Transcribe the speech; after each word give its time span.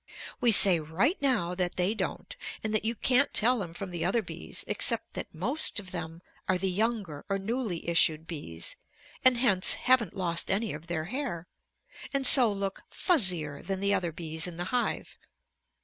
We 0.39 0.49
say 0.51 0.79
right 0.79 1.21
now 1.21 1.53
that 1.53 1.75
they 1.75 1.93
don't, 1.93 2.35
and 2.63 2.73
that 2.73 2.83
you 2.83 2.95
can't 2.95 3.31
tell 3.35 3.59
them 3.59 3.75
from 3.75 3.91
the 3.91 4.03
other 4.03 4.23
bees 4.23 4.63
except 4.67 5.13
that 5.13 5.31
most 5.31 5.79
of 5.79 5.91
them 5.91 6.23
are 6.49 6.57
the 6.57 6.71
younger 6.71 7.23
or 7.29 7.37
newly 7.37 7.87
issued 7.87 8.25
bees 8.25 8.75
and 9.23 9.37
hence 9.37 9.75
haven't 9.75 10.17
lost 10.17 10.49
any 10.49 10.73
of 10.73 10.87
their 10.87 11.05
hair, 11.05 11.45
and 12.15 12.25
so 12.25 12.51
look 12.51 12.81
"fuzzier" 12.89 13.61
than 13.61 13.79
the 13.79 13.93
other 13.93 14.11
bees 14.11 14.47
in 14.47 14.57
the 14.57 14.65
hive. 14.73 15.19